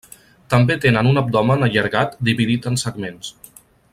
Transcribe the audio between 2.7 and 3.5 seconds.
en segments.